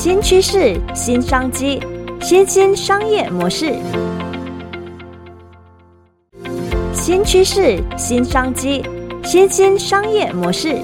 [0.00, 1.82] 新趋势、新商机、
[2.20, 3.74] 新兴商业模式。
[6.92, 8.80] 新趋势、新商机、
[9.24, 10.78] 新兴商业模式。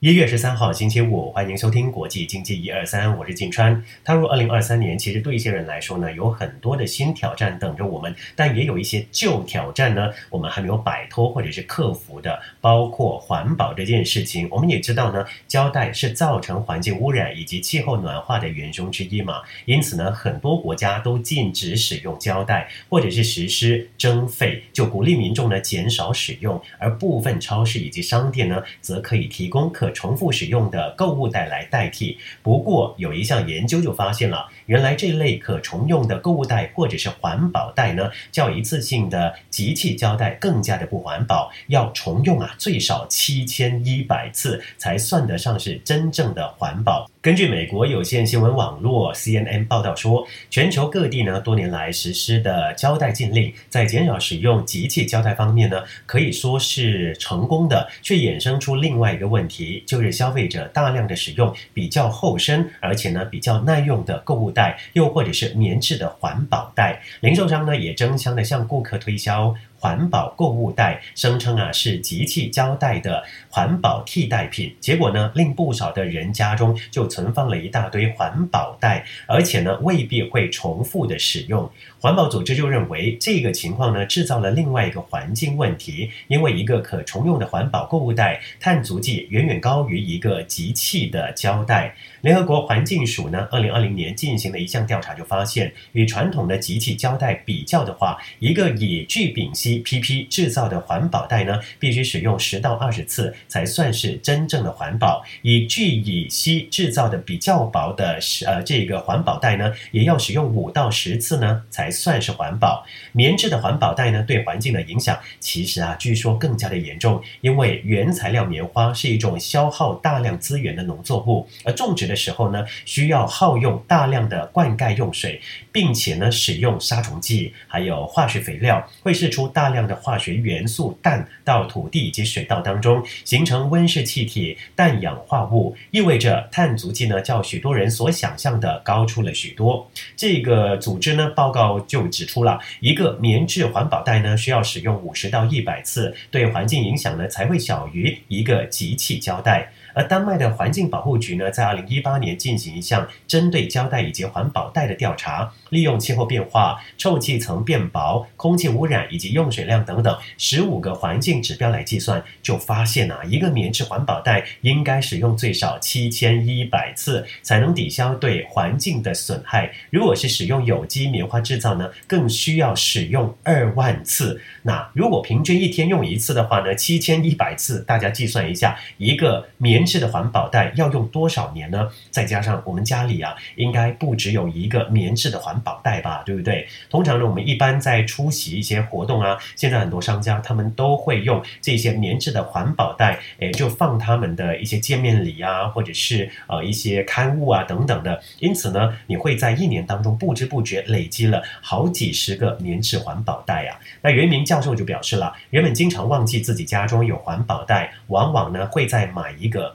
[0.00, 3.82] 一月十三号星期五，欢迎收听国际经济一二三，我是晋川。
[4.04, 14.46] 踏入二零二三年，其实对一些人来说呢，有很多的新挑战等着我们，但也有一些旧挑战呢，我们还没有摆脱或者是克服的，包括环保这件事情。
[14.52, 32.18] 我们也知道呢，胶带是造成环境污染以及气候暖化的元凶之一嘛，因此呢，很多国家都禁止使用胶带，或者是实施征费，就鼓励民众呢减少使用，而部分超市以及商店呢，则可以提供可重复使用的购物袋来代替。
[32.42, 47.10] 不过，有一项研究就发现了，原来这类可重用的购物袋或者是环保袋呢，较一次性的集气胶带更加的不环保，要重用啊最少七千一百次才算得上是真正的环保。
[47.22, 69.54] 根据美国有线新闻网络 CNN 报道说，全球各地呢多年来实施的胶带禁令，在减少使用集气胶带方面呢，可以说是成功的，却衍生出另外一个问题，就是消费者大量的使用比较厚身，而且呢比较耐用的购物，袋又或者是棉质的环保袋，零售商呢也争相的向顾客推销。
[69.78, 81.70] 环保购物袋声称啊是集气胶带的环保替代品，结果呢令不少的人家中就存放了一大堆环保袋，而且呢未必会重复的使用。
[82.00, 91.94] 环保组织就认为这个情况呢制造了另外一个环境问题，因为一个可重用的环保购物袋碳足迹远远高于一个集气的胶带。
[92.20, 105.22] 联合国环境署呢二零二零年进行了一项调查，就发现与传统的集气胶带比较的话，一个以聚丙烯 PP 制造的环保袋呢，必须使用十到二十次才算是真正的环保。
[105.42, 112.86] 以聚乙烯制造的比较薄的呃这个环保袋呢，也要使用五到十次呢才算是环保。
[113.12, 125.40] 棉质的环保袋呢，对环境的影响其实啊，据说更加的严重，因为原材料棉花是一种消耗大量资源的农作物，而种植的时候呢，需要耗用大量的灌溉用水，
[125.72, 129.48] 并且呢，使用杀虫剂还有化学肥料，会释出。
[129.58, 139.90] 大量的化学元素氮到土地以及水稻当中，形成温室气体氮氧化物，意味着碳足迹呢较许多人所想象的高出了许多。
[140.16, 149.72] 这个组织呢报告就指出了一个棉质环保袋呢需要使用五十到一百次，对环境影响呢才会小于一个集气胶带。
[149.98, 169.72] 而丹麦的环境保护局呢，在二零一八年进行一项针对胶带以及环保袋的调查，利用气候变化、臭气层变薄、空气污染以及用水量等等十五个环境指标来计算，就发现啊，一个棉质环保袋应该使用最少七千一百次才能抵消对环境的损害。
[169.90, 174.40] 如果是使用有机棉花制造呢，更需要使用二万次。
[174.62, 179.87] 那如果平均一天用一次的话呢，七千一百次，大家计算一下，一个棉。
[179.88, 181.88] 式的环保袋要用多少年呢？
[182.10, 186.68] 再加上我们家里啊，应该不只有一个棉质的环保袋吧，对不对？
[186.90, 198.20] 通常呢，我们一般在出席一些活动啊，现在很多商家他们都会用这些棉质的环保袋，诶，就放他们的一些见面礼啊，或者是呃一些刊物啊等等的。
[198.40, 203.78] 因此呢，你会在一年当中不知不觉累积了好几十个棉质环保袋呀。
[204.02, 209.74] 那袁明教授就表示了，人们经常忘记自己家中有环保袋，往往呢会再买一个。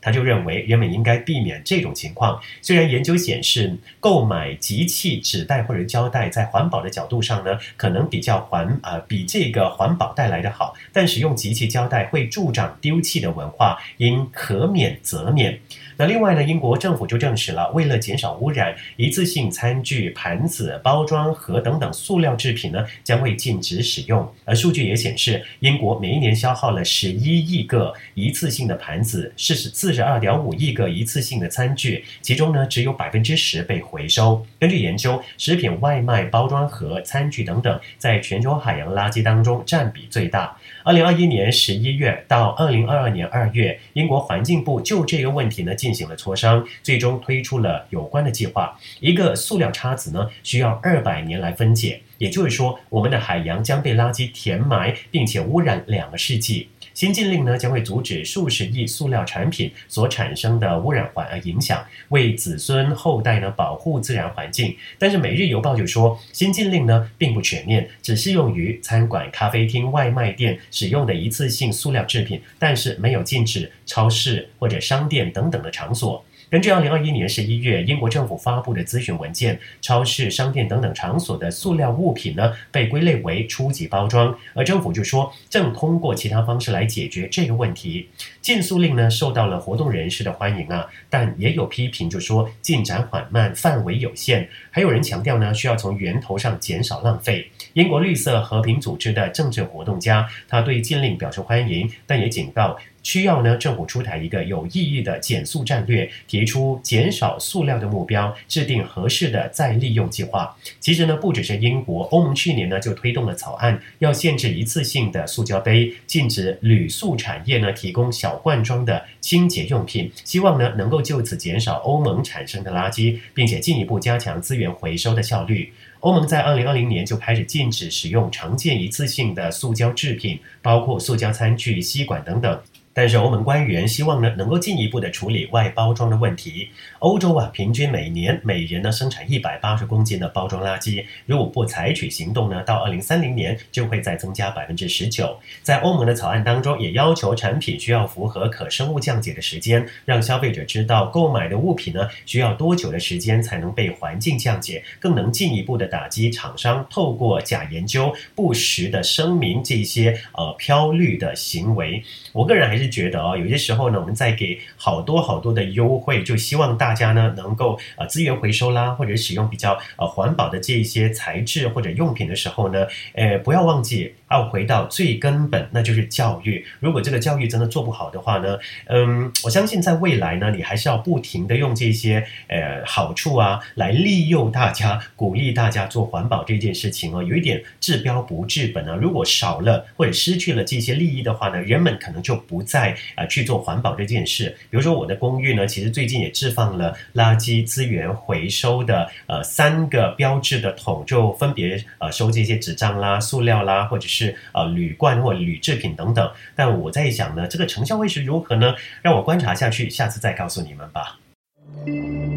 [0.00, 2.40] 他就认为人们应该避免这种情况。
[2.62, 15.58] 虽然研究显示，购买集气纸袋或者胶带在环保的角度上呢，可能比较环啊比这个环保带来的好，但使用集气胶带会助长丢弃的文化，应可免则免。
[15.96, 24.26] 那另外呢，英国政府就证实了，为了减少污染，一次性餐具、盘子、包装盒等等塑料制品呢，将会禁止使用。
[24.46, 34.44] 而数据也显示，英国每一年消耗了十一亿个一次性的盘子，是四十二点五亿个一次性的餐具，其中呢，只有百分之十被回收。
[34.58, 40.56] 根据研究，食品外卖包装盒、餐具等等，在全球海洋垃圾当中占比最大。
[40.82, 48.78] 二零二一年十一月到二零二二年二月，英国环境部就这个问题呢进行了磋商，最终推出了有关的计划。
[49.00, 56.68] 一个塑料叉子呢需要二百年来分解，也就是说，我们的海洋将被垃圾填埋，并且污染两个世纪。
[56.92, 64.76] 新禁令呢将会阻止数十亿塑料产品所产生的污染环呃影响，为子孙后代呢保护自然环境。
[64.98, 76.22] 但是《每日邮报》就说，新禁令呢并不全面，只适用于餐馆、咖啡厅、外卖店使用的一次性塑料制品，但是没有禁止超市或者商店等等的场所。
[76.50, 88.08] 根据二零二一年十一月英国政府发布的咨询文件，超市、商店等等场所的塑料物品呢，被归类为初级包装，而政府就说正通过其他方式来解决这个问题。
[88.40, 94.48] 禁塑令呢，受到了活动人士的欢迎啊，但也有批评，就说进展缓慢，范围有限。
[94.72, 97.48] 还有人强调呢，需要从源头上减少浪费。
[97.74, 102.76] 英国绿色和平组织的政治活动家，他对禁令表示欢迎，但也警告。
[103.02, 110.56] 需要呢，政府出台一个有意义的减速战略，提出减少塑料的目标，制定合适的再利用计划。
[110.78, 125.72] 其实呢，不只是英国，欧盟去年呢就推动了草案，要限制一次性的塑胶杯，禁止铝塑产业呢提供小罐装的清洁用品，希望呢能够就此减少欧盟产生的垃圾，并且进一步加强资源回收的效率。
[126.00, 132.60] 欧盟在二零二零年就开始禁止使用常见一次性的塑胶制品，包括塑胶餐具、吸管等等。
[133.00, 136.68] 但是欧盟官员希望呢，能够进一步的处理外包装的问题。
[136.98, 145.34] 欧洲啊，平均每年每人呢生产一百八十公斤的包装垃圾，如果不采取行动呢，到二零三零年就会再增加百分之十九。
[145.62, 162.04] 在欧盟的草案当中，也要求产品需要符合可生物降解的时间，让消费者知道购买的物品呢需要多久的时间才能被环境降解，更能进一步的打击厂商透过假研究、不实的声明这些呃飘绿的行为。
[162.34, 176.64] 我个人还是觉得哦，有些时候呢，我们在给好多好多的优惠，就希望大家呢能够呃资源回收啦，或者使用比较呃环保的这一些材质或者用品的时候呢，呃不要忘记要回到最根本，那就是教育。
[176.78, 188.94] 如果这个教育真的做不好的话呢，嗯，我相信在未来呢，你还是要不停的用这些呃好处啊来利诱大家，鼓励大家做环保这件事情哦，有一点治标不治本啊。
[188.94, 192.96] 如果少了或者失去了这些利益的话呢，人们可能就不再。
[193.14, 194.54] 啊，去做环保这件事。
[194.70, 206.30] 比如说，我的公寓呢，其实最近也置放了垃圾资源回收的呃三个标志的桶，就分别呃收这些纸张啦、塑料啦，或者是是呃铝罐或铝制品等等。
[206.54, 208.74] 但我在想呢，这个成效会是如何呢？
[209.02, 211.18] 让我观察下去，下次再告诉你们吧。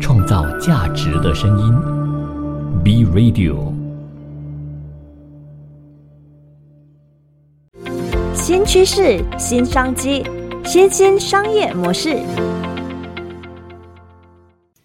[0.02, 1.74] 创造价值的声音
[2.84, 3.74] ，B Radio。
[8.34, 10.24] 新趋势，新商机。
[10.66, 12.18] 新兴商业模式。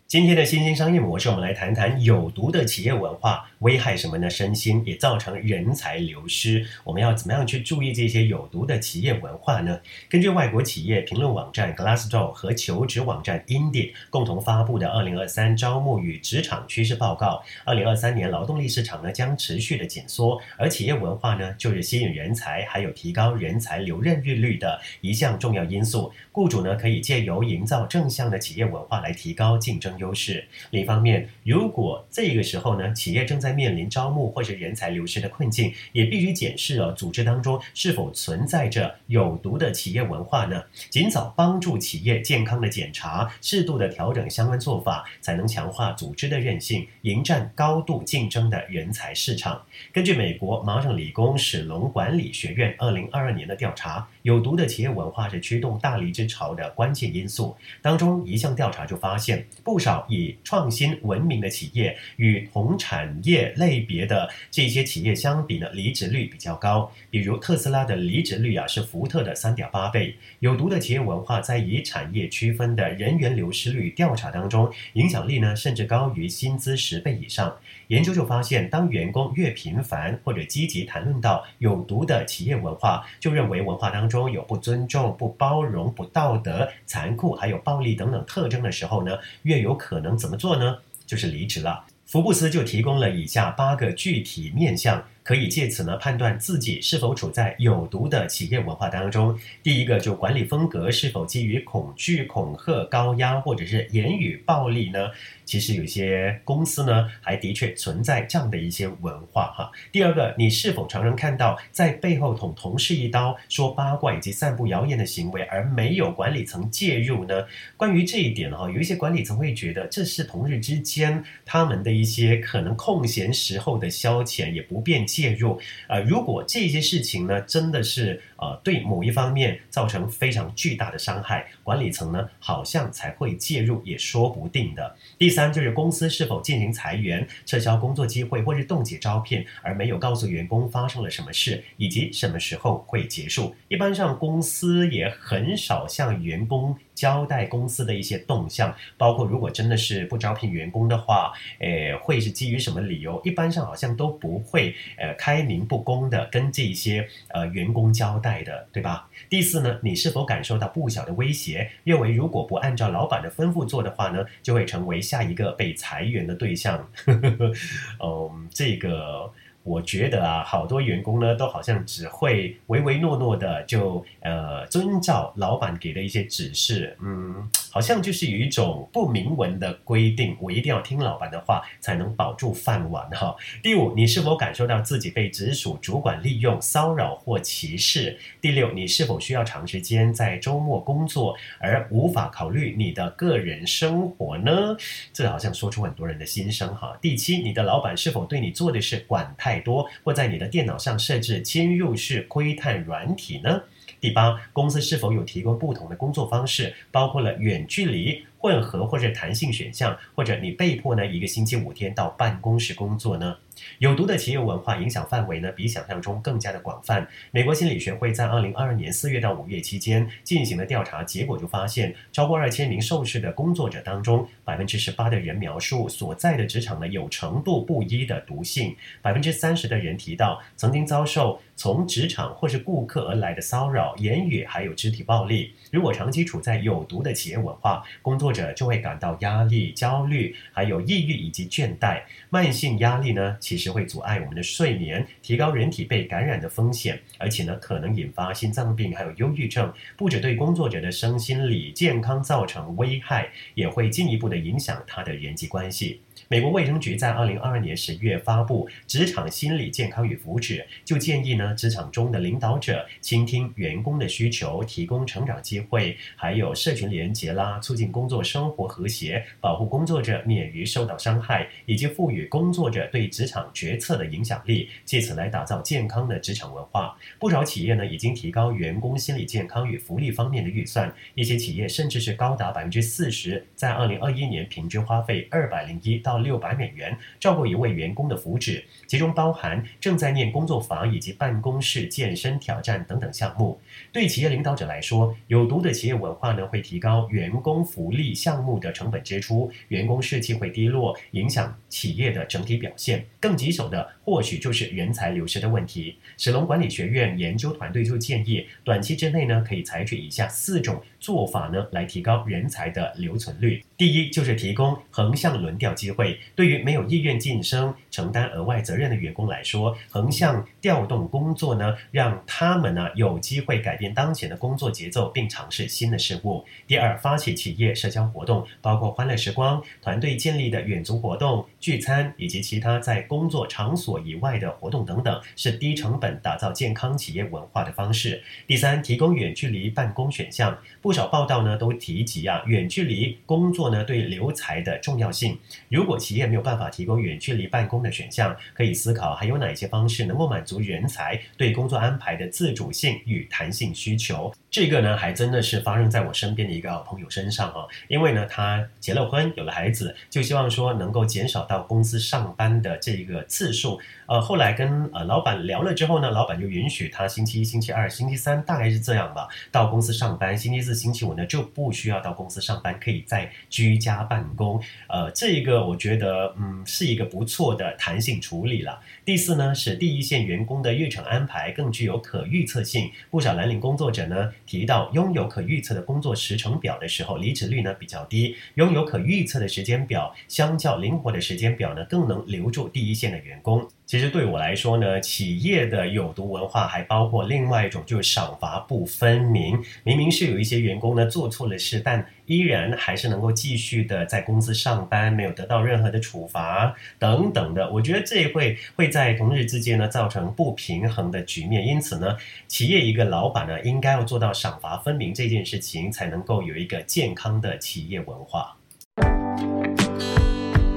[0.08, 3.46] 今天的新兴商业模式，我们来谈谈有毒的企业文化。
[3.58, 4.30] 危害什么呢？
[4.30, 6.64] 身心也造成人才流失。
[6.82, 9.78] 我们要怎么样去注意这些有毒的企业文化呢？
[10.08, 26.10] 根据外国企业评论网站 Glassdoor 和求职网站 Indeed 共同发布的《二零二三招募与职场趋势报告》，二零二三年劳动力市场呢将持续的紧缩，而企业文化呢就是吸引人才还有提高人才留任率的一项重要因素。
[26.32, 30.46] 雇主呢可以借由营造正向的企业文化来提高竞争优势。
[30.70, 40.62] 另一方面，如果这个时候呢企业正在面临招募或者人才流失的困境，也必须检视哦，组织当中是否存在着有毒的企业文化呢？
[40.90, 49.62] 尽早帮助企业健康的检查，适度的调整相关做法，才能强化组织的韧性，迎战高度竞争的人才市场。
[49.92, 57.56] 根据美国麻省理工史隆管理学院二零二二年的调查，有毒的企业文化是驱动大离职潮的关键因素。
[57.80, 63.54] 当中一项调查就发现，不少以创新闻名的企业与同产业。
[63.56, 66.90] 类别的这些企业相比呢，离职率比较高。
[67.10, 70.14] 比如特斯拉的离职率啊是福特的三点八倍。
[70.40, 77.56] 有毒的企业文化在以产业区分的人员流失率调查当中，影响力呢甚至高于薪资十倍以上。
[77.88, 90.76] 研究就发现，当员工越频繁或者积极谈论到有毒的企业文化，就认为文化当中有不尊重、不包容、不道德、残酷还有暴力等等特征的时候呢，越有可能怎么做呢？
[91.06, 91.86] 就是离职了。
[92.04, 95.02] 福布斯就提供了以下八个具体面向。
[95.28, 99.38] 可以借此呢判断自己是否处在有毒的企业文化当中。
[99.62, 105.10] 第一个就管理风格是否基于恐惧、恐吓、高压或者是言语暴力呢？
[105.44, 109.70] 其实有些公司呢还的确存在这样的一些文化哈。
[109.92, 117.44] 第二个，你是否常常看到在背后捅同事一刀、说八卦以及散布谣言的行为，而没有管理层介入呢？
[117.76, 125.06] 关于这一点哈，有一些管理层会觉得这是同事之间他们的一些可能空闲时候的消遣，也不便。
[125.18, 134.96] 介入呃，如果这些事情呢，真的是呃对某一方面造成非常巨大的伤害，管理层呢好像才会介入，也说不定的。
[135.18, 143.52] 第三就是公司是否进行裁员、撤销工作机会或是冻结招聘，而没有告诉员工发生了什么事以及什么时候会结束。
[143.66, 146.76] 一般上公司也很少向员工。
[146.98, 153.20] 交代公司的一些动向，包括如果真的是不招聘员工的话，诶，会是基于什么理由？
[153.24, 159.08] 一般上好像都不会，呃，开明不公的跟这些呃员工交代的，对吧？
[159.30, 161.70] 第四呢，你是否感受到不小的威胁？
[161.84, 166.84] 认为如果不按照老板的吩咐做的话呢，就会成为下一个被裁员的对象。
[167.06, 169.32] 嗯，这个。
[169.68, 177.46] 我觉得啊，好多员工呢，都好像只会唯唯诺诺的，就呃遵照老板给的一些指示，嗯，
[177.78, 183.36] 好像就是有一种不明文的规定，我一定要听老板的话才能保住饭碗哈。
[183.62, 188.18] 第五，你是否感受到自己被直属主管利用、骚扰或歧视？
[188.40, 194.76] 第六，你是否需要长时间在周末工作而无法考虑你的个人生活呢？
[195.12, 196.98] 这好像说出很多人的心声哈。
[197.00, 199.60] 第七，你的老板是否对你做的事管太？
[199.60, 203.62] 多或在你的电脑上设置侵入式窥探软体呢？
[204.00, 213.36] 第八，公司是否有提供不同的工作方式，包括了远距离、混合或者弹性选项，或者你被迫呢一个星期五天到办公室工作呢？
[213.78, 217.04] 有毒的企业文化影响范围呢，比想象中更加的广泛。
[217.32, 235.52] 美国心理学会在二零二二年四月到五月期间进行了调查，结果就发现，超过二千名受试的工作者当中，百分之十八的人描述所在的职场呢有程度不一的毒性，百分之三十的人提到曾经遭受从职场或是顾客而来的骚扰、言语还有肢体暴力。
[235.70, 242.02] 如果长期处在有毒的企业文化，工作者就会感到压力、焦虑，还有抑郁以及倦怠。
[242.30, 243.36] 慢性压力呢？
[243.40, 249.72] 其实会阻碍我们的睡眠，提高人体被感染的风险，而且呢，可能引发心脏病，还有忧郁症。
[249.96, 256.00] 不止对工作者的身心理健康造成危害，也会进一步的影响他的人际关系。
[256.30, 276.94] 美国卫生局在二零二二年十月发布《职场心理健康与福祉》，就建议呢，职场中的领导者倾听员工的需求，提供成长机会，还有社群连结啦，促进工作生活和谐，保护工作者免于受到伤害，以及赋予工作者对职场决策的影响力，借此来打造健康的职场文化。
[277.18, 286.17] 不少企业呢，已经提高员工心理健康与福利方面的预算，一些企业甚至是高达百分之四十，在二零二一年平均花费二百零一到。
[286.22, 293.60] 六百美元照顾一位员工的福祉，其中包含正在念工作坊以及办公室健身挑战等等项目。
[293.92, 303.04] 对企业领导者来说，有毒的企业文化呢，会提高员工福利项目的成本支出，员工士气会低落，影响企业的整体表现。
[303.20, 305.96] 更棘手的，或许就是人才流失的问题。
[306.16, 313.62] 史龙管理学院研究团队就建议，短期之内呢，可以采取以下四种做法呢，来提高人才的留存率。
[313.76, 316.18] 第一，就是提供横向轮调机会。
[316.34, 326.44] 对于没有意愿晋升、承担额外责任的员工来说，横向调动工作呢，让他们呢有机会改变当前的工作节奏，并尝试新的事物。
[326.66, 338.20] 第二，发起企业社交活动，包括欢乐时光、团队建立的远足活动、聚餐以及其他在工作场所以外的活动等等，是低成本打造健康企业文化的方式。
[338.46, 340.58] 第三，提供远距离办公选项。
[340.88, 345.38] 不少报道呢都提及啊，远距离工作呢对留才的重要性。
[345.68, 354.32] 如果企业没有办法提供远距离办公的选项，可以思考还有哪些方式能够满足人才对工作安排的自主性与弹性需求。
[354.50, 357.68] 这个呢，还真的是发生在我身边的一个朋友身上哦。
[357.88, 363.78] 因为呢，他结了婚，有了孩子，就希望说能够减少到公司上班的这个次数。
[364.06, 370.38] 呃，后来跟呃老板聊了之后呢，老板就允许他星期一、星期二、星期三大概是这样吧，到公司上班。
[370.38, 374.62] 星期四、星期五呢就不需要到公司上班，可以在居家办公。
[374.88, 378.80] 呃，这一个我觉得嗯是一个不错的弹性处理了。
[379.04, 382.90] 第四呢，是第一线员工的日程安排更具有可预测性。
[383.10, 384.32] 不少蓝领工作者呢。
[384.46, 388.36] 提到拥有可预测的工作时程表的时候，离职率呢比较低。
[388.54, 393.68] 拥有可预测的时间表，相较灵活的时间表呢，更能留住第一线的员工。
[393.88, 399.58] 其实对我来说呢，企业的有毒文化还包括另外一种，就是赏罚不分明。
[399.82, 407.72] 明明是有一些员工呢做错了事，但依然还是能够继续的在公司上班，没有得到任何的处罚等等的。
[407.72, 411.66] 我觉得这会会在同事之间呢造成不平衡的局面。
[411.66, 412.14] 因此呢，
[412.46, 418.54] 企业一个老板呢应该要做到赏罚分明这件事情，才能够有一个健康的企业文化，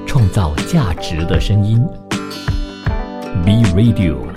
[0.06, 1.86] 创造价值的声音。
[3.44, 4.31] B Radio。